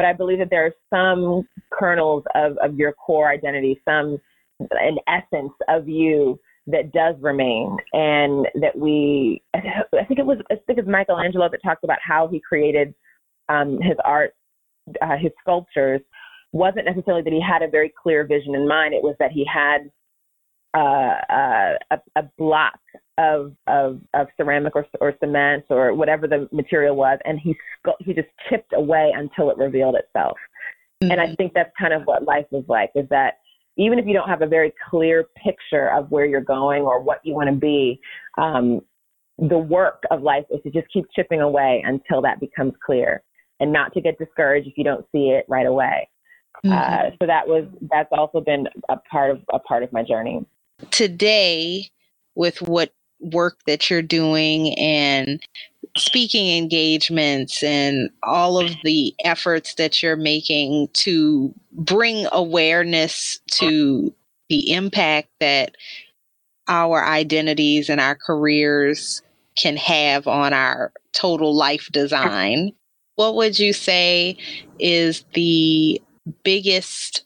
[0.00, 4.16] but I believe that there are some kernels of, of your core identity, some
[4.58, 7.76] an essence of you that does remain.
[7.92, 12.28] And that we I think it was I think it's Michelangelo that talked about how
[12.28, 12.94] he created
[13.50, 14.32] um, his art
[15.02, 16.00] uh, his sculptures.
[16.52, 18.94] Wasn't necessarily that he had a very clear vision in mind.
[18.94, 19.90] It was that he had
[20.72, 22.80] uh, uh, a, a block
[23.20, 27.54] of, of of ceramic or, or cement or whatever the material was and he
[28.00, 30.38] he just chipped away until it revealed itself
[31.02, 31.10] mm-hmm.
[31.10, 33.34] and I think that's kind of what life is like is that
[33.76, 37.20] even if you don't have a very clear picture of where you're going or what
[37.24, 37.98] you want to be,
[38.36, 38.80] um,
[39.38, 43.22] the work of life is to just keep chipping away until that becomes clear
[43.58, 46.08] and not to get discouraged if you don't see it right away.
[46.64, 46.72] Mm-hmm.
[46.72, 50.44] Uh, so that was that's also been a part of a part of my journey.
[50.90, 51.88] Today,
[52.34, 55.40] with what work that you're doing and
[55.96, 64.12] speaking engagements and all of the efforts that you're making to bring awareness to
[64.48, 65.76] the impact that
[66.68, 69.22] our identities and our careers
[69.56, 72.72] can have on our total life design.
[73.16, 74.36] What would you say
[74.78, 76.00] is the
[76.44, 77.24] biggest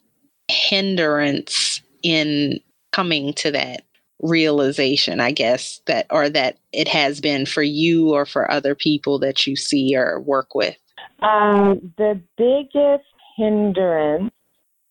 [0.49, 2.59] hindrance in
[2.91, 3.83] coming to that
[4.21, 9.19] realization, I guess, that or that it has been for you or for other people
[9.19, 10.77] that you see or work with?
[11.21, 13.05] Um, the biggest
[13.37, 14.31] hindrance,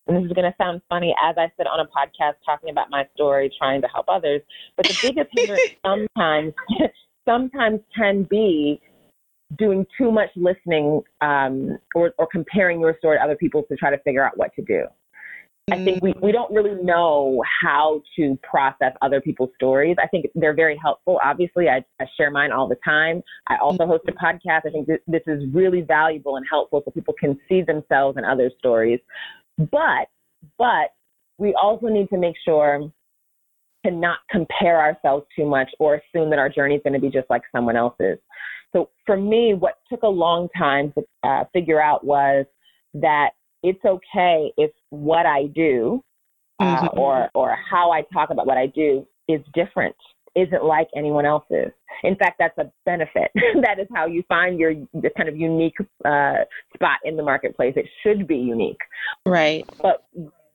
[0.06, 2.90] and this is going to sound funny as I sit on a podcast talking about
[2.90, 4.42] my story, trying to help others,
[4.76, 6.52] but the biggest hindrance sometimes,
[7.24, 8.80] sometimes can be
[9.58, 13.90] doing too much listening um, or, or comparing your story to other people to try
[13.90, 14.84] to figure out what to do.
[15.72, 19.96] I think we, we don't really know how to process other people's stories.
[20.03, 21.18] I think they're very helpful.
[21.24, 23.22] Obviously, I, I share mine all the time.
[23.46, 24.66] I also host a podcast.
[24.66, 28.24] I think this, this is really valuable and helpful so people can see themselves in
[28.24, 29.00] other stories.
[29.57, 30.09] But,
[30.59, 30.92] but
[31.38, 32.92] we also need to make sure
[33.87, 37.11] to not compare ourselves too much or assume that our journey is going to be
[37.11, 38.18] just like someone else's.
[38.74, 42.44] So for me, what took a long time to uh, figure out was
[42.92, 43.31] that
[43.64, 46.05] it's okay if what I do
[46.61, 46.98] uh, mm-hmm.
[46.98, 49.96] or or how I talk about what I do is different,
[50.37, 51.72] isn't like anyone else's.
[52.03, 53.31] In fact, that's a benefit.
[53.62, 57.72] that is how you find your the kind of unique uh, spot in the marketplace.
[57.77, 58.81] It should be unique,
[59.27, 59.64] right?
[59.81, 60.05] But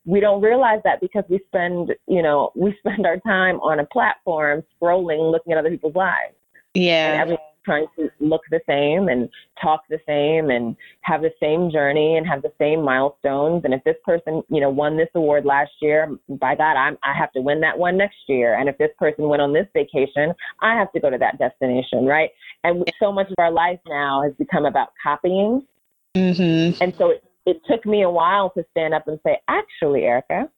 [0.05, 3.85] we don't realize that because we spend you know we spend our time on a
[3.87, 6.35] platform scrolling, looking at other people's lives.
[6.75, 7.35] Yeah.
[7.65, 9.29] Trying to look the same and
[9.61, 13.63] talk the same and have the same journey and have the same milestones.
[13.65, 17.13] And if this person, you know, won this award last year, by God, I'm, I
[17.13, 18.57] have to win that one next year.
[18.57, 22.05] And if this person went on this vacation, I have to go to that destination,
[22.05, 22.31] right?
[22.63, 25.65] And so much of our life now has become about copying.
[26.15, 26.81] Mm-hmm.
[26.81, 30.49] And so it, it took me a while to stand up and say, actually, Erica,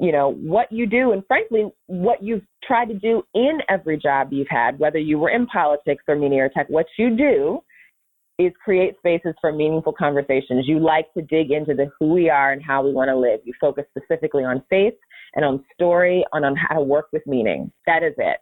[0.00, 4.32] you know, what you do and frankly, what you've tried to do in every job
[4.32, 7.60] you've had, whether you were in politics or media or tech, what you do
[8.38, 10.66] is create spaces for meaningful conversations.
[10.68, 13.40] You like to dig into the who we are and how we want to live.
[13.44, 14.94] You focus specifically on faith
[15.34, 17.72] and on story and on how to work with meaning.
[17.86, 18.38] That is it.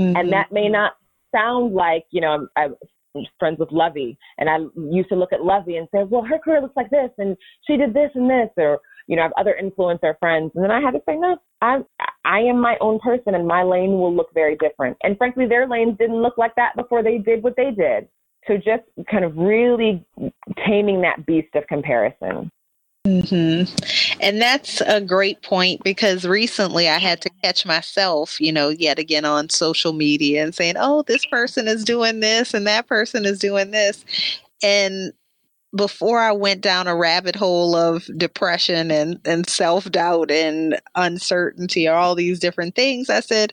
[0.00, 0.16] Mm-hmm.
[0.16, 0.94] And that may not
[1.32, 2.74] sound like, you know, I'm,
[3.14, 4.58] I'm friends with Luvvie and I
[4.90, 7.76] used to look at Luvvie and say, well, her career looks like this and she
[7.76, 10.52] did this and this or you know, I have other influencer friends.
[10.54, 11.84] And then I had to say, no, I'm,
[12.24, 14.96] I am my own person and my lane will look very different.
[15.02, 18.08] And frankly, their lanes didn't look like that before they did what they did.
[18.46, 20.04] So just kind of really
[20.64, 22.50] taming that beast of comparison.
[23.06, 24.18] Mm-hmm.
[24.20, 28.98] And that's a great point because recently I had to catch myself, you know, yet
[28.98, 33.24] again on social media and saying, oh, this person is doing this and that person
[33.24, 34.04] is doing this.
[34.62, 35.12] And
[35.74, 41.88] before I went down a rabbit hole of depression and, and self doubt and uncertainty
[41.88, 43.52] or all these different things, I said,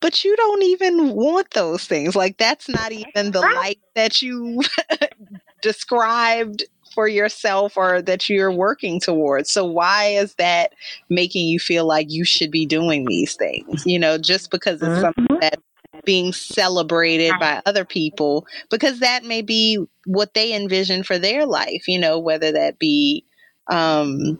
[0.00, 2.14] but you don't even want those things.
[2.14, 4.62] Like, that's not even the life that you
[5.62, 9.50] described for yourself or that you're working towards.
[9.50, 10.72] So, why is that
[11.08, 13.84] making you feel like you should be doing these things?
[13.86, 15.40] You know, just because it's something mm-hmm.
[15.40, 15.60] that
[16.04, 21.88] being celebrated by other people because that may be what they envision for their life,
[21.88, 23.24] you know, whether that be
[23.68, 24.38] um,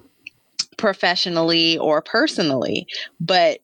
[0.77, 2.87] professionally or personally.
[3.21, 3.61] But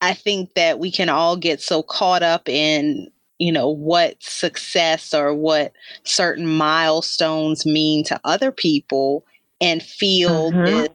[0.00, 5.12] I think that we can all get so caught up in, you know, what success
[5.12, 5.72] or what
[6.04, 9.24] certain milestones mean to other people
[9.60, 10.64] and feel mm-hmm.
[10.64, 10.88] this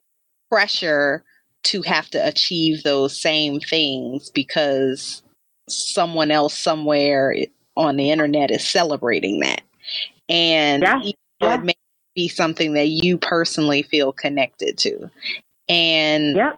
[0.49, 1.23] pressure
[1.63, 5.22] to have to achieve those same things because
[5.75, 7.36] someone else somewhere
[7.75, 9.62] on the internet is celebrating that.
[10.29, 11.01] And yeah.
[11.41, 11.55] Yeah.
[11.55, 11.75] it may
[12.15, 15.09] be something that you personally feel connected to.
[15.67, 16.53] And yeah.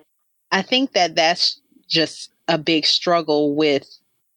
[0.52, 3.88] I think that that's just a big struggle with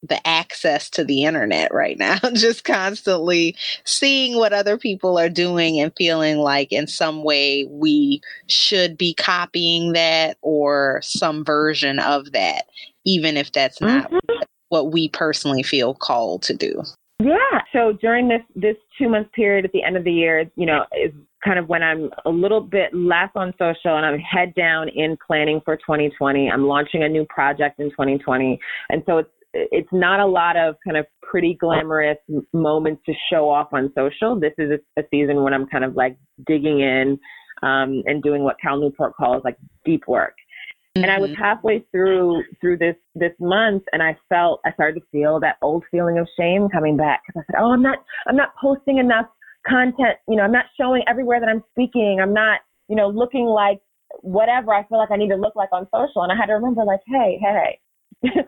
[0.03, 5.81] the access to the internet right now just constantly seeing what other people are doing
[5.81, 12.31] and feeling like in some way we should be copying that or some version of
[12.31, 12.67] that
[13.05, 14.19] even if that's not mm-hmm.
[14.27, 16.83] what we personally feel called to do
[17.21, 20.67] yeah so during this this two month period at the end of the year you
[20.67, 21.13] know is
[21.45, 25.17] kind of when I'm a little bit less on social and I'm head down in
[25.25, 26.51] planning for 2020.
[26.51, 28.59] I'm launching a new project in 2020.
[28.91, 32.19] And so it's it's not a lot of kind of pretty glamorous
[32.53, 34.39] moments to show off on social.
[34.39, 37.19] This is a, a season when I'm kind of like digging in
[37.63, 40.35] um, and doing what Cal Newport calls like deep work.
[40.97, 41.05] Mm-hmm.
[41.05, 41.43] And I was mm-hmm.
[41.43, 45.85] halfway through through this this month, and I felt I started to feel that old
[45.91, 49.27] feeling of shame coming back because I said, "Oh, I'm not I'm not posting enough
[49.67, 50.17] content.
[50.29, 52.19] You know, I'm not showing everywhere that I'm speaking.
[52.23, 53.81] I'm not you know looking like
[54.21, 56.55] whatever I feel like I need to look like on social." And I had to
[56.55, 57.81] remember, like, hey, hey,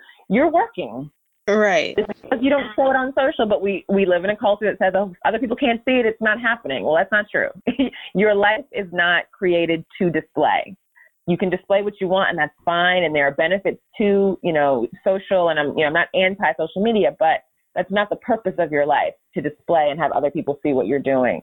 [0.29, 1.11] you're working.
[1.48, 1.96] Right.
[1.96, 4.79] Because you don't show it on social, but we, we live in a culture that
[4.79, 6.85] says, oh, other people can't see it, it's not happening.
[6.85, 7.48] Well, that's not true.
[8.14, 10.76] Your life is not created to display.
[11.26, 13.04] You can display what you want, and that's fine.
[13.04, 15.50] And there are benefits to, you know, social.
[15.50, 17.42] And I'm, you know, I'm not anti-social media, but
[17.74, 20.87] that's not the purpose of your life to display and have other people see what
[20.87, 21.40] you're doing.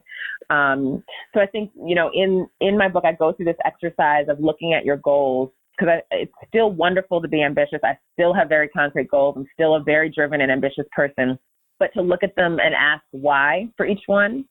[0.50, 1.02] Um,
[1.34, 4.40] so I think, you know, in in my book, I go through this exercise of
[4.40, 7.78] looking at your goals because it's still wonderful to be ambitious.
[7.84, 9.36] I still have very concrete goals.
[9.38, 11.38] I'm still a very driven and ambitious person.
[11.78, 14.44] But to look at them and ask why for each one,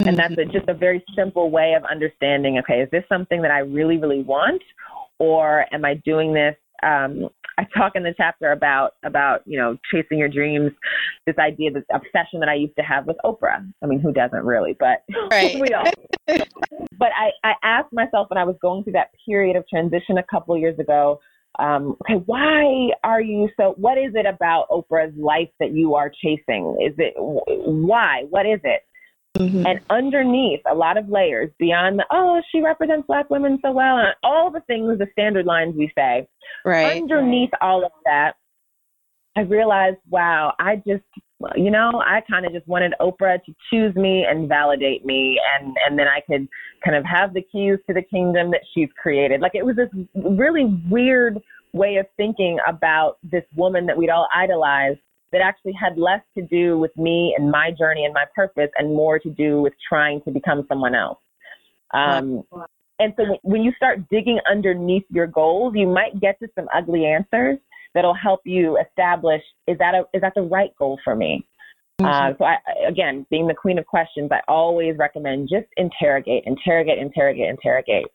[0.00, 2.58] and that's a, just a very simple way of understanding.
[2.58, 4.62] Okay, is this something that I really, really want,
[5.18, 9.76] or am I doing this um, I talk in the chapter about about you know
[9.92, 10.70] chasing your dreams,
[11.26, 13.66] this idea, this obsession that I used to have with Oprah.
[13.82, 14.76] I mean, who doesn't really?
[14.78, 15.56] But right.
[15.60, 15.84] we all.
[16.26, 20.22] but I I asked myself when I was going through that period of transition a
[20.22, 21.20] couple of years ago.
[21.58, 23.74] Um, okay, why are you so?
[23.76, 26.78] What is it about Oprah's life that you are chasing?
[26.80, 28.24] Is it why?
[28.30, 28.82] What is it?
[29.36, 29.66] Mm-hmm.
[29.66, 33.98] And underneath a lot of layers beyond the, oh, she represents black women so well,
[33.98, 36.26] and all the things, the standard lines we say.
[36.64, 37.00] Right.
[37.00, 38.32] Underneath all of that,
[39.36, 41.04] I realized, wow, I just,
[41.54, 45.76] you know, I kind of just wanted Oprah to choose me and validate me, and
[45.86, 46.48] and then I could
[46.84, 49.40] kind of have the keys to the kingdom that she's created.
[49.40, 51.38] Like it was this really weird
[51.72, 54.98] way of thinking about this woman that we'd all idolized
[55.32, 58.88] that actually had less to do with me and my journey and my purpose and
[58.88, 61.18] more to do with trying to become someone else.
[61.92, 62.44] Um,
[62.98, 67.06] and so when you start digging underneath your goals, you might get to some ugly
[67.06, 67.58] answers
[67.94, 71.46] that'll help you establish is that a, is that the right goal for me?
[72.00, 72.32] Uh, mm-hmm.
[72.32, 76.98] Uh, so I, again, being the queen of questions, I always recommend just interrogate, interrogate,
[76.98, 78.06] interrogate, interrogate.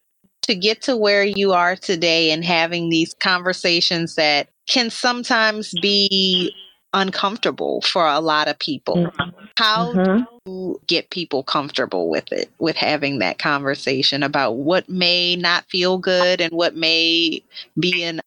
[0.43, 6.53] To get to where you are today and having these conversations that can sometimes be
[6.93, 8.95] uncomfortable for a lot of people.
[8.95, 9.29] Mm-hmm.
[9.57, 10.17] How mm-hmm.
[10.17, 15.65] do you get people comfortable with it, with having that conversation about what may not
[15.69, 17.43] feel good and what may
[17.79, 18.21] be an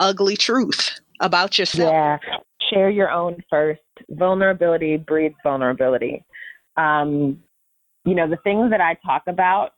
[0.00, 1.92] ugly truth about yourself?
[1.92, 2.18] Yeah,
[2.70, 3.80] share your own first.
[4.10, 6.24] Vulnerability breeds vulnerability.
[6.76, 7.42] Um,
[8.04, 9.74] you know, the things that I talk about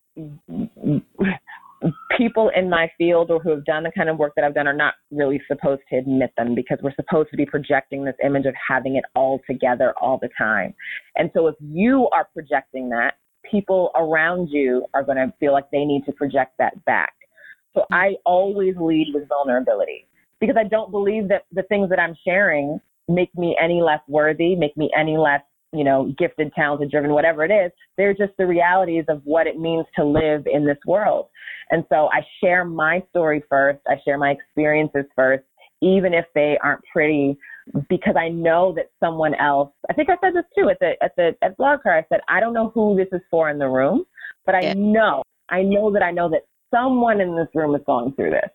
[2.17, 4.67] people in my field or who have done the kind of work that I've done
[4.67, 8.47] are not really supposed to admit them because we're supposed to be projecting this image
[8.47, 10.75] of having it all together all the time.
[11.17, 13.15] And so if you are projecting that,
[13.51, 17.13] people around you are going to feel like they need to project that back.
[17.75, 20.07] So I always lead with vulnerability
[20.41, 24.55] because I don't believe that the things that I'm sharing make me any less worthy,
[24.55, 25.43] make me any less
[25.75, 27.71] you know, gifted, talented, driven, whatever it is.
[27.97, 31.29] They're just the realities of what it means to live in this world.
[31.71, 33.81] And so I share my story first.
[33.89, 35.45] I share my experiences first,
[35.83, 37.39] even if they aren't pretty,
[37.89, 39.71] because I know that someone else.
[39.91, 41.99] I think I said this too at the at the at BlogHer.
[41.99, 44.05] I said I don't know who this is for in the room,
[44.45, 44.75] but I yeah.
[44.75, 48.51] know I know that I know that someone in this room is going through this.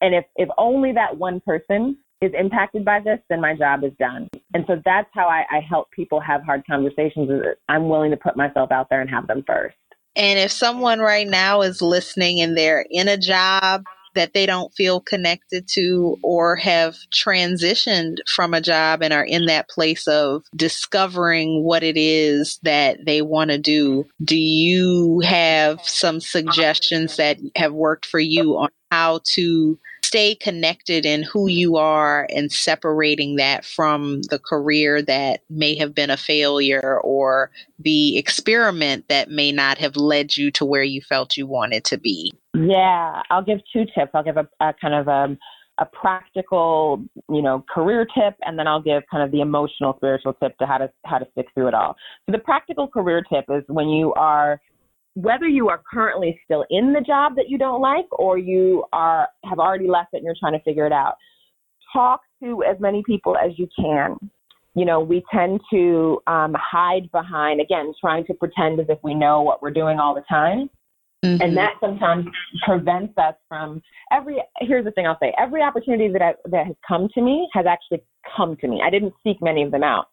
[0.00, 3.92] And if if only that one person is impacted by this, then my job is
[3.98, 4.28] done.
[4.54, 7.30] And so that's how I, I help people have hard conversations.
[7.68, 9.76] I'm willing to put myself out there and have them first.
[10.16, 14.74] And if someone right now is listening and they're in a job that they don't
[14.74, 20.42] feel connected to or have transitioned from a job and are in that place of
[20.56, 27.38] discovering what it is that they want to do, do you have some suggestions that
[27.54, 29.78] have worked for you on how to
[30.08, 35.94] stay connected in who you are and separating that from the career that may have
[35.94, 41.02] been a failure or the experiment that may not have led you to where you
[41.02, 42.32] felt you wanted to be?
[42.54, 44.12] Yeah, I'll give two tips.
[44.14, 45.36] I'll give a, a kind of a,
[45.76, 50.32] a practical, you know, career tip, and then I'll give kind of the emotional, spiritual
[50.32, 51.96] tip to how to how to stick through it all.
[52.24, 54.58] So the practical career tip is when you are
[55.20, 59.28] whether you are currently still in the job that you don't like or you are
[59.44, 61.14] have already left it and you're trying to figure it out
[61.92, 64.16] talk to as many people as you can.
[64.74, 69.14] You know we tend to um, hide behind again trying to pretend as if we
[69.14, 70.70] know what we're doing all the time.
[71.24, 71.42] Mm-hmm.
[71.42, 72.26] and that sometimes
[72.64, 76.76] prevents us from every here's the thing i'll say every opportunity that I, that has
[76.86, 78.04] come to me has actually
[78.36, 78.80] come to me.
[78.86, 80.06] I didn't seek many of them out.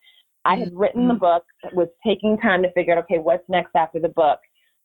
[0.45, 1.19] I had written the mm-hmm.
[1.19, 1.43] book
[1.73, 4.39] was taking time to figure out okay what's next after the book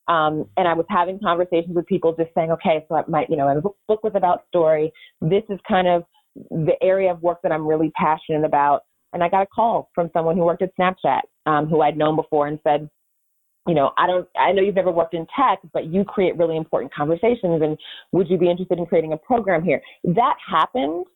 [0.09, 3.47] um, and I was having conversations with people just saying, okay, so my, you know,
[3.47, 4.93] my book was about story.
[5.21, 6.05] This is kind of
[6.51, 8.83] the area of work that I'm really passionate about.
[9.13, 12.17] And I got a call from someone who worked at Snapchat, um, who I'd known
[12.17, 12.89] before and said,
[13.67, 16.57] you know, I don't, I know you've never worked in tech, but you create really
[16.57, 17.63] important conversations.
[17.63, 17.77] And
[18.13, 19.83] would you be interested in creating a program here?
[20.05, 21.07] That happened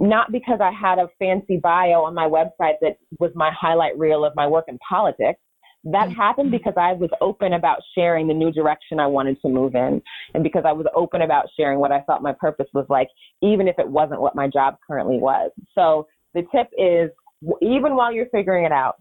[0.00, 4.24] not because I had a fancy bio on my website that was my highlight reel
[4.24, 5.38] of my work in politics.
[5.84, 6.20] That mm-hmm.
[6.20, 10.02] happened because I was open about sharing the new direction I wanted to move in,
[10.34, 13.08] and because I was open about sharing what I thought my purpose was like,
[13.42, 15.50] even if it wasn't what my job currently was.
[15.74, 17.10] So the tip is
[17.62, 18.96] even while you're figuring it out,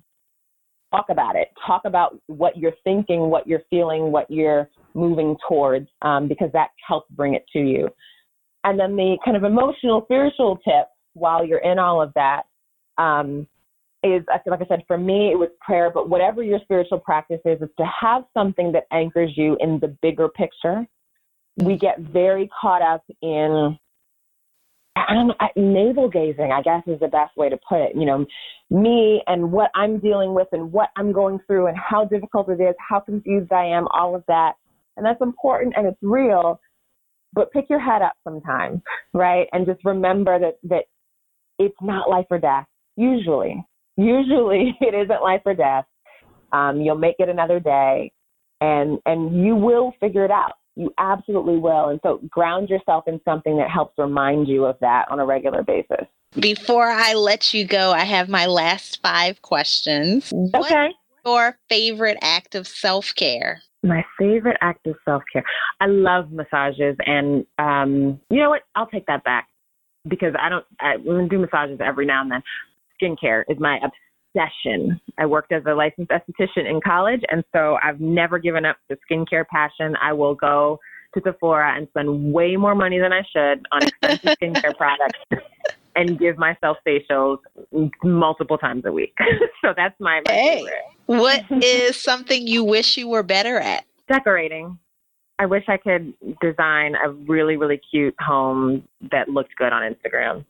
[0.92, 1.50] talk about it.
[1.66, 6.70] Talk about what you're thinking, what you're feeling, what you're moving towards, um, because that
[6.88, 7.90] helps bring it to you.
[8.64, 12.44] And then the kind of emotional, spiritual tip while you're in all of that
[12.98, 13.48] um,
[14.04, 17.62] is like I said, for me it was prayer, but whatever your spiritual practice is,
[17.62, 20.86] is to have something that anchors you in the bigger picture.
[21.58, 23.78] We get very caught up in
[24.96, 27.96] I don't know, navel gazing, I guess is the best way to put it.
[27.96, 28.26] You know,
[28.70, 32.62] me and what I'm dealing with and what I'm going through and how difficult it
[32.62, 34.54] is, how confused I am, all of that.
[34.98, 36.60] And that's important and it's real,
[37.34, 38.82] but pick your head up sometimes,
[39.14, 39.48] right?
[39.54, 40.86] And just remember that that
[41.58, 43.66] it's not life or death, usually.
[44.00, 45.86] Usually it isn't life or death.
[46.52, 48.12] Um, you'll make it another day
[48.62, 50.54] and and you will figure it out.
[50.76, 51.90] You absolutely will.
[51.90, 55.64] And so ground yourself in something that helps remind you of that on a regular
[55.64, 56.08] basis.
[56.40, 60.32] Before I let you go, I have my last five questions.
[60.32, 60.58] Okay.
[60.58, 60.94] What's
[61.26, 63.62] your favorite act of self care?
[63.82, 65.44] My favorite act of self care.
[65.80, 68.62] I love massages, and um, you know what?
[68.76, 69.48] I'll take that back
[70.08, 70.66] because I don't.
[70.80, 72.44] I do massages every now and then,
[73.02, 75.00] skincare is my obsession.
[75.18, 78.98] I worked as a licensed esthetician in college, and so I've never given up the
[79.10, 79.96] skincare passion.
[80.02, 80.80] I will go
[81.14, 85.20] to Sephora and spend way more money than I should on expensive skincare products
[85.96, 87.40] and give myself facials
[88.04, 89.16] multiple times a week.
[89.62, 90.74] so that's my, my hey, favorite.
[91.08, 93.86] What is something you wish you were better at?
[94.08, 94.78] Decorating.
[95.40, 100.46] I wish I could design a really, really cute home that looked good on Instagram.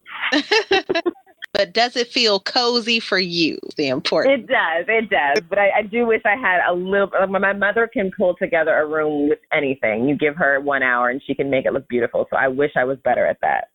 [1.53, 3.57] But does it feel cozy for you?
[3.75, 4.41] The important.
[4.41, 4.85] It does.
[4.87, 5.43] It does.
[5.49, 7.09] But I, I do wish I had a little.
[7.19, 10.07] Uh, my mother can pull together a room with anything.
[10.07, 12.27] You give her one hour and she can make it look beautiful.
[12.29, 13.69] So I wish I was better at that.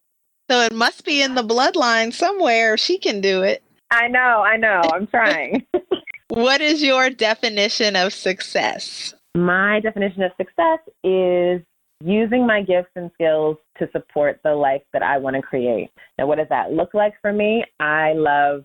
[0.51, 2.77] So it must be in the bloodline somewhere.
[2.77, 3.63] She can do it.
[3.91, 4.19] I know.
[4.19, 4.83] I know.
[4.93, 5.67] I'm trying.
[6.29, 9.15] what is your definition of success?
[9.37, 11.63] My definition of success is
[12.05, 15.89] using my gifts and skills to support the life that I want to create.
[16.19, 17.65] Now, what does that look like for me?
[17.81, 18.65] I love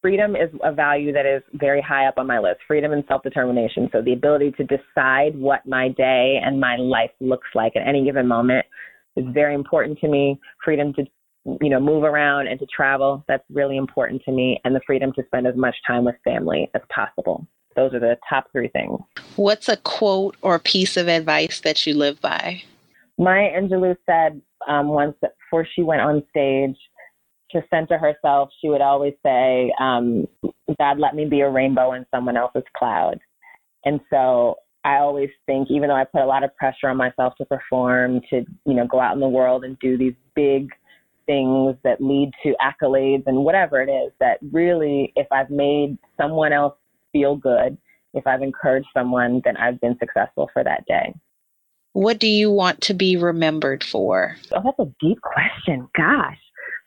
[0.00, 3.22] freedom is a value that is very high up on my list freedom and self
[3.22, 3.88] determination.
[3.92, 8.04] So, the ability to decide what my day and my life looks like at any
[8.04, 8.64] given moment
[9.16, 10.38] is very important to me.
[10.64, 11.04] Freedom to
[11.60, 15.12] you know move around and to travel that's really important to me and the freedom
[15.14, 17.46] to spend as much time with family as possible
[17.78, 18.98] those are the top three things.
[19.36, 22.62] What's a quote or piece of advice that you live by?
[23.18, 26.76] Maya Angelou said um, once before she went on stage
[27.52, 30.26] to center herself, she would always say, um,
[30.76, 33.20] God, let me be a rainbow in someone else's cloud.
[33.84, 37.34] And so I always think, even though I put a lot of pressure on myself
[37.36, 40.68] to perform, to, you know, go out in the world and do these big
[41.26, 46.52] things that lead to accolades and whatever it is, that really, if I've made someone
[46.52, 46.74] else
[47.18, 47.76] feel good.
[48.14, 51.14] If I've encouraged someone, then I've been successful for that day.
[51.92, 54.36] What do you want to be remembered for?
[54.52, 55.88] Oh, that's a deep question.
[55.96, 56.38] Gosh.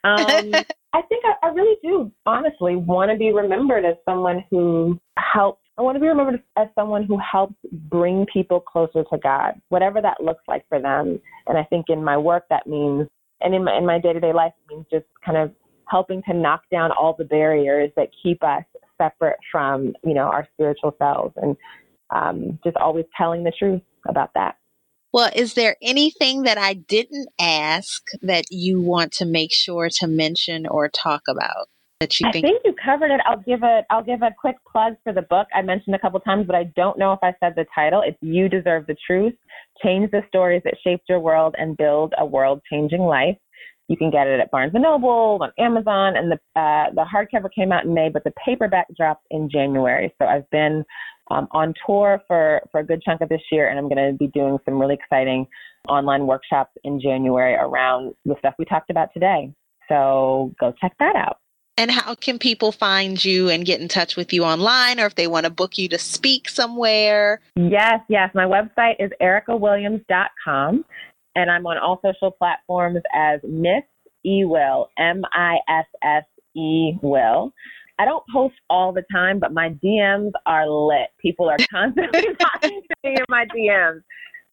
[0.03, 0.53] Um,
[0.93, 5.63] I think I, I really do, honestly, want to be remembered as someone who helped.
[5.77, 7.55] I want to be remembered as someone who helps
[7.89, 11.19] bring people closer to God, whatever that looks like for them.
[11.47, 13.07] And I think in my work, that means
[13.41, 15.51] and in my in my day to day life, it means just kind of
[15.89, 18.63] helping to knock down all the barriers that keep us
[19.01, 21.55] separate from you know our spiritual selves, and
[22.09, 24.55] um, just always telling the truth about that.
[25.13, 30.07] Well, is there anything that I didn't ask that you want to make sure to
[30.07, 31.67] mention or talk about?
[31.99, 32.61] That you think- I think?
[32.65, 33.21] you covered it.
[33.25, 33.85] I'll give it.
[33.89, 36.63] I'll give a quick plug for the book I mentioned a couple times, but I
[36.75, 38.01] don't know if I said the title.
[38.05, 39.33] It's "You Deserve the Truth:
[39.83, 43.37] Change the Stories That Shaped Your World and Build a World-Changing Life."
[43.91, 47.49] You can get it at Barnes and Noble, on Amazon, and the uh, the hardcover
[47.53, 50.15] came out in May, but the paperback dropped in January.
[50.17, 50.85] So I've been
[51.29, 54.17] um, on tour for for a good chunk of this year, and I'm going to
[54.17, 55.45] be doing some really exciting
[55.89, 59.53] online workshops in January around the stuff we talked about today.
[59.89, 61.39] So go check that out.
[61.77, 65.15] And how can people find you and get in touch with you online or if
[65.15, 67.41] they want to book you to speak somewhere?
[67.57, 68.29] Yes, yes.
[68.33, 70.85] My website is ericawilliams.com
[71.35, 73.83] and I'm on all social platforms as Miss
[74.25, 76.23] E Will, M I S S
[76.55, 77.53] E Will.
[77.99, 81.09] I don't post all the time, but my DMs are lit.
[81.21, 84.01] People are constantly talking to me in my DMs.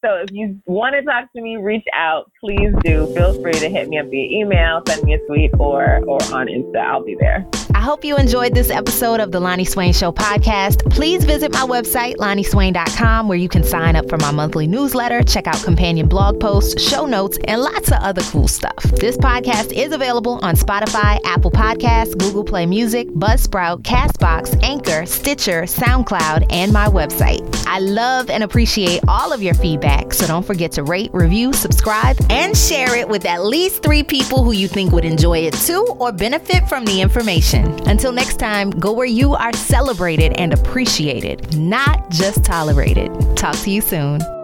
[0.04, 2.30] So if you want to talk to me, reach out.
[2.40, 3.12] Please do.
[3.14, 6.46] Feel free to hit me up via email, send me a tweet, or or on
[6.46, 6.78] Insta.
[6.78, 7.48] I'll be there.
[7.88, 10.90] Hope you enjoyed this episode of the Lonnie Swain Show podcast.
[10.90, 15.46] Please visit my website, lonnieswain.com, where you can sign up for my monthly newsletter, check
[15.46, 18.76] out companion blog posts, show notes, and lots of other cool stuff.
[19.00, 25.62] This podcast is available on Spotify, Apple Podcasts, Google Play Music, Buzzsprout, Castbox, Anchor, Stitcher,
[25.62, 27.40] SoundCloud, and my website.
[27.66, 32.18] I love and appreciate all of your feedback, so don't forget to rate, review, subscribe,
[32.28, 35.86] and share it with at least three people who you think would enjoy it too
[35.98, 37.77] or benefit from the information.
[37.86, 43.10] Until next time, go where you are celebrated and appreciated, not just tolerated.
[43.36, 44.37] Talk to you soon.